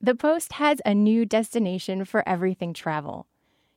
The 0.00 0.14
Post 0.14 0.52
has 0.54 0.80
a 0.86 0.94
new 0.94 1.26
destination 1.26 2.04
for 2.04 2.22
everything 2.28 2.72
travel. 2.72 3.26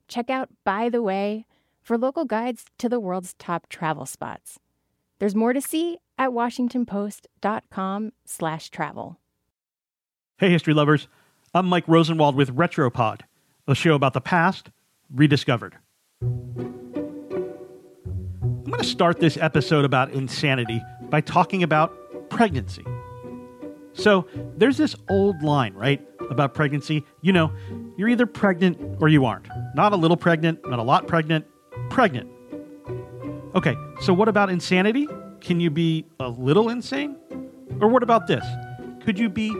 Check 0.08 0.30
out 0.30 0.50
By 0.64 0.88
the 0.88 1.02
Way 1.02 1.48
for 1.82 1.98
local 1.98 2.26
guides 2.26 2.66
to 2.78 2.88
the 2.88 3.00
world's 3.00 3.34
top 3.40 3.68
travel 3.70 4.06
spots. 4.06 4.60
There's 5.18 5.34
more 5.34 5.52
to 5.52 5.62
see 5.62 5.98
at 6.20 6.30
washingtonpost.com/travel. 6.30 9.20
Hey, 10.38 10.52
history 10.52 10.76
lovers. 10.76 11.08
I'm 11.56 11.66
Mike 11.66 11.88
Rosenwald 11.88 12.36
with 12.36 12.56
Retropod, 12.56 13.22
a 13.68 13.74
show 13.74 13.96
about 13.96 14.14
the 14.14 14.22
past 14.22 14.70
rediscovered. 15.12 15.76
I'm 16.22 16.54
going 18.66 18.78
to 18.78 18.84
start 18.84 19.20
this 19.20 19.38
episode 19.38 19.86
about 19.86 20.12
insanity 20.12 20.84
by 21.10 21.22
talking 21.22 21.64
about 21.64 21.92
pregnancy. 22.30 22.86
So, 23.94 24.28
there's 24.58 24.78
this 24.78 24.96
old 25.10 25.44
line, 25.44 25.74
right, 25.74 26.02
about 26.30 26.54
pregnancy. 26.54 27.04
You 27.22 27.34
know, 27.34 27.52
you're 27.98 28.10
either 28.10 28.26
pregnant 28.26 28.98
or 29.02 29.10
you 29.10 29.26
aren't. 29.26 29.48
Not 29.76 29.94
a 29.94 29.96
little 29.96 30.18
pregnant, 30.18 30.68
not 30.68 30.80
a 30.80 30.84
lot 30.84 31.08
pregnant, 31.08 31.46
pregnant. 31.90 32.30
Okay, 33.54 33.76
so 34.02 34.14
what 34.14 34.30
about 34.30 34.50
insanity? 34.50 35.08
Can 35.42 35.60
you 35.60 35.70
be 35.70 36.06
a 36.20 36.30
little 36.30 36.70
insane? 36.70 37.18
Or 37.82 37.90
what 37.90 38.04
about 38.04 38.28
this? 38.28 38.46
Could 39.04 39.20
you 39.20 39.28
be 39.28 39.54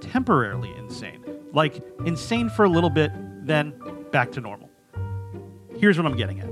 temporarily 0.00 0.74
insane? 0.76 1.22
Like 1.52 1.80
insane 2.04 2.48
for 2.48 2.64
a 2.64 2.68
little 2.68 2.90
bit, 2.90 3.12
then 3.46 3.74
back 4.10 4.32
to 4.32 4.40
normal. 4.40 4.70
Here's 5.78 5.96
what 5.96 6.06
I'm 6.06 6.16
getting 6.16 6.40
at. 6.40 6.50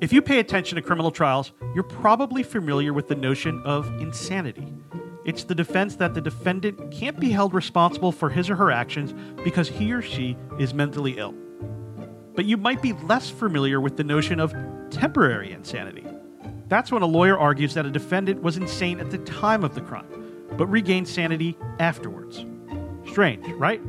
If 0.00 0.12
you 0.12 0.22
pay 0.22 0.38
attention 0.38 0.76
to 0.76 0.82
criminal 0.82 1.10
trials, 1.10 1.52
you're 1.74 1.82
probably 1.82 2.44
familiar 2.44 2.92
with 2.92 3.08
the 3.08 3.16
notion 3.16 3.60
of 3.64 3.88
insanity. 4.00 4.72
It's 5.28 5.44
the 5.44 5.54
defense 5.54 5.96
that 5.96 6.14
the 6.14 6.22
defendant 6.22 6.90
can't 6.90 7.20
be 7.20 7.28
held 7.28 7.52
responsible 7.52 8.12
for 8.12 8.30
his 8.30 8.48
or 8.48 8.56
her 8.56 8.70
actions 8.70 9.12
because 9.44 9.68
he 9.68 9.92
or 9.92 10.00
she 10.00 10.38
is 10.58 10.72
mentally 10.72 11.18
ill. 11.18 11.34
But 12.34 12.46
you 12.46 12.56
might 12.56 12.80
be 12.80 12.94
less 12.94 13.28
familiar 13.28 13.78
with 13.78 13.98
the 13.98 14.04
notion 14.04 14.40
of 14.40 14.54
temporary 14.88 15.52
insanity. 15.52 16.06
That's 16.68 16.90
when 16.90 17.02
a 17.02 17.06
lawyer 17.06 17.38
argues 17.38 17.74
that 17.74 17.84
a 17.84 17.90
defendant 17.90 18.40
was 18.42 18.56
insane 18.56 19.00
at 19.00 19.10
the 19.10 19.18
time 19.18 19.64
of 19.64 19.74
the 19.74 19.82
crime, 19.82 20.46
but 20.52 20.66
regained 20.68 21.08
sanity 21.08 21.58
afterwards. 21.78 22.46
Strange, 23.10 23.46
right? 23.48 23.82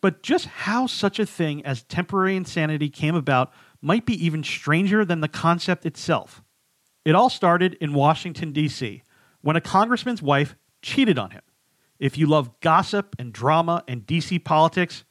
But 0.00 0.22
just 0.22 0.46
how 0.46 0.86
such 0.86 1.18
a 1.18 1.26
thing 1.26 1.62
as 1.66 1.82
temporary 1.82 2.36
insanity 2.36 2.88
came 2.88 3.16
about 3.16 3.52
might 3.82 4.06
be 4.06 4.24
even 4.24 4.42
stranger 4.42 5.04
than 5.04 5.20
the 5.20 5.28
concept 5.28 5.84
itself. 5.84 6.42
It 7.04 7.14
all 7.14 7.28
started 7.28 7.76
in 7.82 7.92
Washington, 7.92 8.52
D.C., 8.52 9.02
when 9.42 9.56
a 9.56 9.60
congressman's 9.60 10.22
wife 10.22 10.56
cheated 10.82 11.18
on 11.18 11.30
him. 11.30 11.42
If 11.98 12.16
you 12.16 12.26
love 12.26 12.60
gossip 12.60 13.14
and 13.18 13.32
drama 13.32 13.84
and 13.86 14.06
DC 14.06 14.42
politics, 14.44 15.04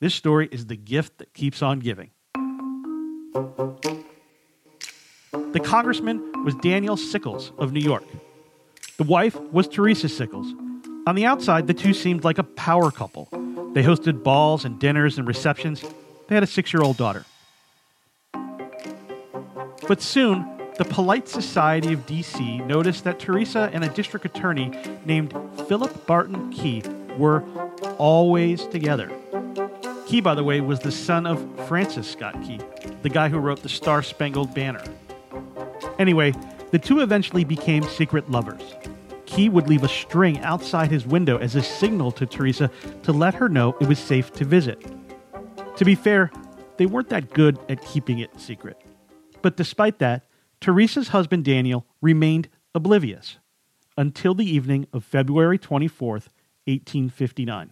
this 0.00 0.14
story 0.14 0.48
is 0.52 0.66
the 0.66 0.76
gift 0.76 1.18
that 1.18 1.32
keeps 1.32 1.62
on 1.62 1.80
giving. 1.80 2.10
The 5.32 5.60
congressman 5.62 6.44
was 6.44 6.54
Daniel 6.56 6.96
Sickles 6.96 7.52
of 7.58 7.72
New 7.72 7.80
York. 7.80 8.04
The 8.98 9.04
wife 9.04 9.40
was 9.40 9.66
Teresa 9.68 10.08
Sickles. 10.08 10.52
On 11.06 11.14
the 11.14 11.24
outside, 11.26 11.66
the 11.66 11.74
two 11.74 11.94
seemed 11.94 12.24
like 12.24 12.38
a 12.38 12.44
power 12.44 12.90
couple. 12.90 13.28
They 13.72 13.82
hosted 13.82 14.22
balls 14.22 14.64
and 14.64 14.78
dinners 14.78 15.18
and 15.18 15.26
receptions. 15.26 15.82
They 16.28 16.34
had 16.34 16.42
a 16.44 16.46
six 16.46 16.72
year 16.72 16.82
old 16.82 16.96
daughter. 16.96 17.24
But 19.88 20.00
soon, 20.00 20.53
the 20.76 20.84
Polite 20.84 21.28
Society 21.28 21.92
of 21.92 22.04
D.C. 22.04 22.58
noticed 22.58 23.04
that 23.04 23.20
Teresa 23.20 23.70
and 23.72 23.84
a 23.84 23.88
district 23.88 24.26
attorney 24.26 24.72
named 25.04 25.32
Philip 25.68 26.06
Barton 26.06 26.50
Key 26.50 26.82
were 27.16 27.42
always 27.98 28.66
together. 28.66 29.10
Key, 30.06 30.20
by 30.20 30.34
the 30.34 30.42
way, 30.42 30.60
was 30.60 30.80
the 30.80 30.90
son 30.90 31.26
of 31.26 31.40
Francis 31.68 32.10
Scott 32.10 32.34
Key, 32.42 32.60
the 33.02 33.08
guy 33.08 33.28
who 33.28 33.38
wrote 33.38 33.62
the 33.62 33.68
Star 33.68 34.02
Spangled 34.02 34.52
Banner. 34.52 34.82
Anyway, 35.98 36.34
the 36.72 36.78
two 36.78 37.00
eventually 37.00 37.44
became 37.44 37.84
secret 37.84 38.28
lovers. 38.28 38.62
Key 39.26 39.48
would 39.48 39.68
leave 39.68 39.84
a 39.84 39.88
string 39.88 40.40
outside 40.40 40.90
his 40.90 41.06
window 41.06 41.38
as 41.38 41.54
a 41.54 41.62
signal 41.62 42.10
to 42.12 42.26
Teresa 42.26 42.68
to 43.04 43.12
let 43.12 43.34
her 43.34 43.48
know 43.48 43.76
it 43.80 43.88
was 43.88 43.98
safe 43.98 44.32
to 44.32 44.44
visit. 44.44 44.84
To 45.76 45.84
be 45.84 45.94
fair, 45.94 46.32
they 46.76 46.86
weren't 46.86 47.10
that 47.10 47.32
good 47.32 47.58
at 47.68 47.84
keeping 47.84 48.18
it 48.18 48.40
secret. 48.40 48.80
But 49.40 49.56
despite 49.56 49.98
that, 50.00 50.26
Teresa's 50.64 51.08
husband 51.08 51.44
Daniel 51.44 51.84
remained 52.00 52.48
oblivious 52.74 53.36
until 53.98 54.32
the 54.32 54.50
evening 54.50 54.86
of 54.94 55.04
February 55.04 55.58
24th, 55.58 56.28
1859. 56.64 57.70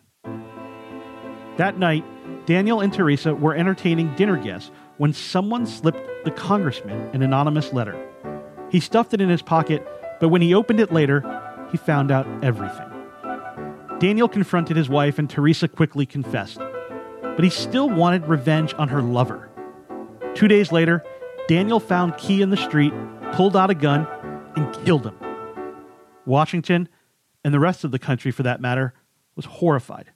That 1.56 1.78
night, 1.78 2.04
Daniel 2.44 2.82
and 2.82 2.92
Teresa 2.92 3.34
were 3.34 3.54
entertaining 3.54 4.14
dinner 4.16 4.36
guests 4.36 4.70
when 4.98 5.14
someone 5.14 5.64
slipped 5.64 6.06
the 6.26 6.31
congressman 6.32 7.08
an 7.14 7.22
anonymous 7.22 7.72
letter. 7.72 7.98
He 8.70 8.78
stuffed 8.78 9.14
it 9.14 9.22
in 9.22 9.31
his 9.31 9.41
pocket, 9.41 9.88
but 10.20 10.28
when 10.28 10.42
he 10.42 10.52
opened 10.52 10.78
it 10.78 10.92
later, 10.92 11.25
he 11.70 11.78
found 11.78 12.10
out 12.10 12.26
everything. 12.44 12.91
Daniel 14.00 14.28
confronted 14.28 14.76
his 14.76 14.91
wife, 14.91 15.19
and 15.19 15.31
Teresa 15.31 15.66
quickly 15.66 16.04
confessed. 16.04 16.58
But 17.22 17.42
he 17.42 17.48
still 17.48 17.88
wanted 17.88 18.26
revenge 18.26 18.75
on 18.75 18.88
her 18.88 19.00
lover. 19.00 19.48
Two 20.34 20.48
days 20.48 20.72
later, 20.72 21.02
Daniel 21.48 21.80
found 21.80 22.16
Key 22.16 22.41
in 22.41 22.50
the 22.50 22.56
street, 22.56 22.92
pulled 23.32 23.56
out 23.56 23.70
a 23.70 23.75
gun, 23.75 24.06
and 24.56 24.72
killed 24.84 25.06
him. 25.06 25.16
Washington, 26.25 26.88
and 27.44 27.53
the 27.53 27.60
rest 27.60 27.84
of 27.84 27.91
the 27.91 27.98
country 27.98 28.30
for 28.30 28.44
that 28.44 28.60
matter, 28.60 28.94
was 29.34 29.47
horrified. 29.47 30.12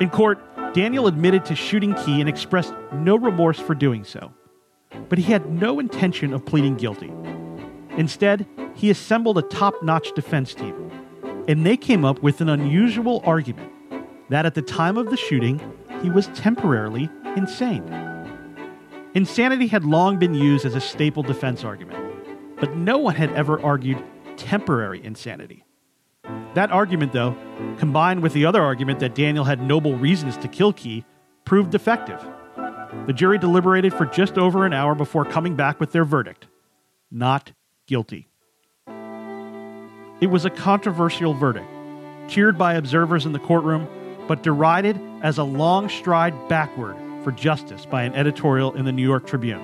In 0.00 0.10
court, 0.10 0.38
Daniel 0.74 1.06
admitted 1.06 1.44
to 1.46 1.54
shooting 1.54 1.94
Key 1.94 2.20
and 2.20 2.28
expressed 2.28 2.74
no 2.92 3.16
remorse 3.16 3.58
for 3.58 3.74
doing 3.74 4.04
so. 4.04 4.32
But 5.08 5.18
he 5.18 5.24
had 5.24 5.50
no 5.50 5.78
intention 5.78 6.32
of 6.32 6.44
pleading 6.44 6.76
guilty. 6.76 7.12
Instead, 7.96 8.46
he 8.74 8.90
assembled 8.90 9.38
a 9.38 9.42
top 9.42 9.82
notch 9.82 10.12
defense 10.14 10.54
team, 10.54 10.90
and 11.46 11.64
they 11.64 11.76
came 11.76 12.04
up 12.04 12.22
with 12.22 12.40
an 12.40 12.48
unusual 12.48 13.22
argument 13.24 13.72
that 14.30 14.46
at 14.46 14.54
the 14.54 14.62
time 14.62 14.96
of 14.96 15.10
the 15.10 15.16
shooting, 15.16 15.60
he 16.02 16.10
was 16.10 16.26
temporarily 16.28 17.08
insane. 17.36 18.07
Insanity 19.14 19.68
had 19.68 19.84
long 19.84 20.18
been 20.18 20.34
used 20.34 20.66
as 20.66 20.74
a 20.74 20.80
staple 20.80 21.22
defense 21.22 21.64
argument, 21.64 21.98
but 22.60 22.76
no 22.76 22.98
one 22.98 23.14
had 23.14 23.32
ever 23.32 23.60
argued 23.62 24.04
temporary 24.36 25.02
insanity. 25.02 25.64
That 26.52 26.70
argument, 26.70 27.12
though, 27.12 27.34
combined 27.78 28.22
with 28.22 28.34
the 28.34 28.44
other 28.44 28.60
argument 28.60 28.98
that 29.00 29.14
Daniel 29.14 29.44
had 29.44 29.62
noble 29.62 29.96
reasons 29.96 30.36
to 30.38 30.48
kill 30.48 30.74
Key, 30.74 31.06
proved 31.46 31.70
defective. 31.70 32.22
The 33.06 33.14
jury 33.14 33.38
deliberated 33.38 33.94
for 33.94 34.04
just 34.04 34.36
over 34.36 34.66
an 34.66 34.74
hour 34.74 34.94
before 34.94 35.24
coming 35.24 35.56
back 35.56 35.80
with 35.80 35.92
their 35.92 36.04
verdict 36.04 36.46
not 37.10 37.52
guilty. 37.86 38.28
It 40.20 40.26
was 40.26 40.44
a 40.44 40.50
controversial 40.50 41.32
verdict, 41.32 41.70
cheered 42.28 42.58
by 42.58 42.74
observers 42.74 43.24
in 43.24 43.32
the 43.32 43.38
courtroom, 43.38 43.88
but 44.26 44.42
derided 44.42 45.00
as 45.22 45.38
a 45.38 45.44
long 45.44 45.88
stride 45.88 46.34
backward 46.48 46.96
for 47.22 47.32
justice 47.32 47.86
by 47.86 48.02
an 48.02 48.14
editorial 48.14 48.74
in 48.74 48.84
the 48.84 48.92
New 48.92 49.02
York 49.02 49.26
Tribune. 49.26 49.62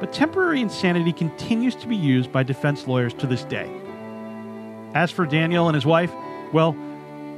But 0.00 0.12
temporary 0.12 0.60
insanity 0.60 1.12
continues 1.12 1.74
to 1.76 1.86
be 1.86 1.96
used 1.96 2.30
by 2.30 2.42
defense 2.42 2.86
lawyers 2.86 3.14
to 3.14 3.26
this 3.26 3.44
day. 3.44 3.68
As 4.94 5.10
for 5.10 5.26
Daniel 5.26 5.68
and 5.68 5.74
his 5.74 5.84
wife, 5.84 6.12
well, 6.52 6.76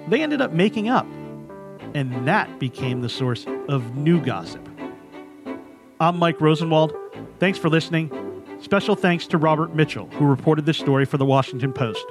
they 0.08 0.22
ended 0.22 0.40
up 0.40 0.52
making 0.52 0.88
up, 0.88 1.06
and 1.94 2.26
that 2.28 2.58
became 2.58 3.00
the 3.00 3.08
source 3.08 3.46
of 3.69 3.96
new 3.96 4.20
gossip. 4.20 4.69
I'm 6.00 6.19
Mike 6.19 6.40
Rosenwald. 6.40 6.94
Thanks 7.38 7.58
for 7.58 7.69
listening. 7.69 8.10
Special 8.60 8.94
thanks 8.94 9.26
to 9.28 9.38
Robert 9.38 9.74
Mitchell, 9.74 10.06
who 10.12 10.26
reported 10.26 10.66
this 10.66 10.78
story 10.78 11.04
for 11.06 11.16
the 11.16 11.24
Washington 11.24 11.72
Post. 11.72 12.04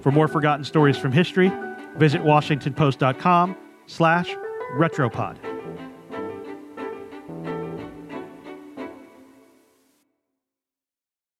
For 0.00 0.10
more 0.10 0.28
forgotten 0.28 0.64
stories 0.64 0.96
from 0.96 1.12
history, 1.12 1.52
visit 1.96 2.22
washingtonpost.com 2.22 3.56
slash 3.86 4.34
retropod. 4.74 5.51